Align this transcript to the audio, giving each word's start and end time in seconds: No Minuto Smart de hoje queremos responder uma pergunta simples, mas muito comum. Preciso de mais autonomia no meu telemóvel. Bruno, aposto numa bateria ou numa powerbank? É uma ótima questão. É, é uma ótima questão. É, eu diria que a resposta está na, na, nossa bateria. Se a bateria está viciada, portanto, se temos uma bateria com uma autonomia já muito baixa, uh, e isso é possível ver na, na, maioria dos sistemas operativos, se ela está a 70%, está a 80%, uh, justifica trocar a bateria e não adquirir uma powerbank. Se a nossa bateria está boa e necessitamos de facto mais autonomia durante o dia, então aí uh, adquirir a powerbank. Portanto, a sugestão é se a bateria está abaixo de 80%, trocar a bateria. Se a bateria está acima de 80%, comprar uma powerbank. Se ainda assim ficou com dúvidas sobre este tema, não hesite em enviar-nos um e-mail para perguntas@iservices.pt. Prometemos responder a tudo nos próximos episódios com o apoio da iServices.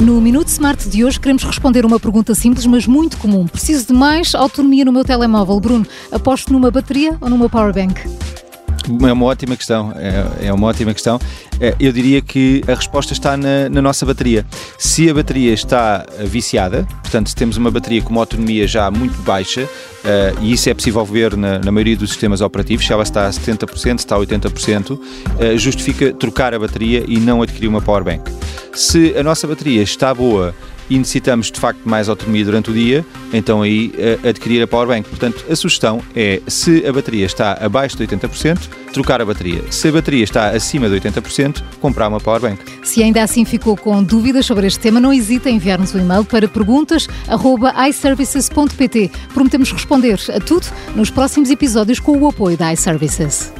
No 0.00 0.18
Minuto 0.18 0.48
Smart 0.48 0.88
de 0.88 1.04
hoje 1.04 1.20
queremos 1.20 1.44
responder 1.44 1.84
uma 1.84 2.00
pergunta 2.00 2.34
simples, 2.34 2.64
mas 2.64 2.86
muito 2.86 3.18
comum. 3.18 3.46
Preciso 3.46 3.88
de 3.88 3.92
mais 3.92 4.34
autonomia 4.34 4.82
no 4.82 4.92
meu 4.92 5.04
telemóvel. 5.04 5.60
Bruno, 5.60 5.86
aposto 6.10 6.50
numa 6.54 6.70
bateria 6.70 7.18
ou 7.20 7.28
numa 7.28 7.50
powerbank? 7.50 8.00
É 9.06 9.12
uma 9.12 9.26
ótima 9.26 9.56
questão. 9.56 9.92
É, 9.94 10.46
é 10.46 10.52
uma 10.54 10.68
ótima 10.68 10.94
questão. 10.94 11.20
É, 11.60 11.76
eu 11.78 11.92
diria 11.92 12.22
que 12.22 12.62
a 12.66 12.74
resposta 12.74 13.12
está 13.12 13.36
na, 13.36 13.68
na, 13.68 13.82
nossa 13.82 14.06
bateria. 14.06 14.46
Se 14.78 15.10
a 15.10 15.12
bateria 15.12 15.52
está 15.52 16.06
viciada, 16.24 16.88
portanto, 17.02 17.28
se 17.28 17.36
temos 17.36 17.58
uma 17.58 17.70
bateria 17.70 18.00
com 18.00 18.08
uma 18.08 18.22
autonomia 18.22 18.66
já 18.66 18.90
muito 18.90 19.20
baixa, 19.20 19.64
uh, 19.64 19.68
e 20.40 20.52
isso 20.52 20.70
é 20.70 20.74
possível 20.74 21.04
ver 21.04 21.36
na, 21.36 21.58
na, 21.58 21.70
maioria 21.70 21.98
dos 21.98 22.08
sistemas 22.08 22.40
operativos, 22.40 22.86
se 22.86 22.92
ela 22.92 23.02
está 23.02 23.26
a 23.26 23.30
70%, 23.30 23.98
está 23.98 24.16
a 24.16 24.18
80%, 24.18 24.92
uh, 24.92 25.58
justifica 25.58 26.10
trocar 26.14 26.54
a 26.54 26.58
bateria 26.58 27.04
e 27.06 27.18
não 27.18 27.42
adquirir 27.42 27.68
uma 27.68 27.82
powerbank. 27.82 28.39
Se 28.74 29.16
a 29.16 29.22
nossa 29.22 29.46
bateria 29.46 29.82
está 29.82 30.14
boa 30.14 30.54
e 30.90 30.98
necessitamos 30.98 31.50
de 31.50 31.58
facto 31.60 31.88
mais 31.88 32.08
autonomia 32.08 32.44
durante 32.44 32.70
o 32.70 32.74
dia, 32.74 33.06
então 33.32 33.62
aí 33.62 33.94
uh, 33.94 34.28
adquirir 34.28 34.60
a 34.60 34.66
powerbank. 34.66 35.08
Portanto, 35.08 35.46
a 35.48 35.54
sugestão 35.54 36.02
é 36.16 36.42
se 36.48 36.84
a 36.84 36.92
bateria 36.92 37.24
está 37.24 37.52
abaixo 37.64 37.96
de 37.96 38.04
80%, 38.06 38.68
trocar 38.92 39.20
a 39.20 39.24
bateria. 39.24 39.62
Se 39.70 39.86
a 39.86 39.92
bateria 39.92 40.24
está 40.24 40.50
acima 40.50 40.88
de 40.88 41.00
80%, 41.00 41.62
comprar 41.80 42.08
uma 42.08 42.18
powerbank. 42.18 42.58
Se 42.82 43.00
ainda 43.02 43.22
assim 43.22 43.44
ficou 43.44 43.76
com 43.76 44.02
dúvidas 44.02 44.44
sobre 44.44 44.66
este 44.66 44.80
tema, 44.80 44.98
não 44.98 45.12
hesite 45.12 45.48
em 45.48 45.54
enviar-nos 45.56 45.94
um 45.94 46.00
e-mail 46.00 46.24
para 46.24 46.48
perguntas@iservices.pt. 46.48 49.12
Prometemos 49.32 49.70
responder 49.70 50.18
a 50.34 50.40
tudo 50.40 50.66
nos 50.96 51.08
próximos 51.08 51.50
episódios 51.50 52.00
com 52.00 52.18
o 52.18 52.26
apoio 52.26 52.56
da 52.56 52.72
iServices. 52.72 53.59